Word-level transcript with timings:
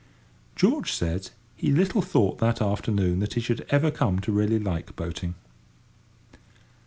George 0.55 0.91
said 0.91 1.29
he 1.55 1.69
little 1.71 2.01
thought 2.01 2.39
that 2.39 2.59
afternoon 2.59 3.19
that 3.19 3.35
he 3.35 3.39
should 3.39 3.67
ever 3.69 3.91
come 3.91 4.17
to 4.21 4.31
really 4.31 4.57
like 4.57 4.95
boating. 4.95 5.35